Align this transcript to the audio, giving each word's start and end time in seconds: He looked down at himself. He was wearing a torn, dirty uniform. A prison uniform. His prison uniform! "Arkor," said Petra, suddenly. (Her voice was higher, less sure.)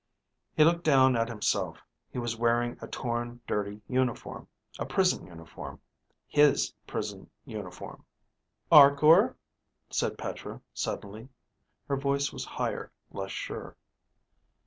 He 0.57 0.63
looked 0.63 0.83
down 0.83 1.15
at 1.15 1.29
himself. 1.29 1.83
He 2.09 2.17
was 2.17 2.35
wearing 2.35 2.75
a 2.81 2.87
torn, 2.87 3.39
dirty 3.45 3.81
uniform. 3.87 4.47
A 4.79 4.85
prison 4.87 5.27
uniform. 5.27 5.79
His 6.25 6.73
prison 6.87 7.29
uniform! 7.45 8.03
"Arkor," 8.71 9.37
said 9.91 10.17
Petra, 10.17 10.59
suddenly. 10.73 11.29
(Her 11.87 11.97
voice 11.97 12.33
was 12.33 12.45
higher, 12.45 12.91
less 13.11 13.29
sure.) 13.31 13.77